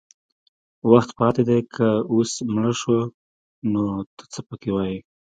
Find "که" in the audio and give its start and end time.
1.73-1.87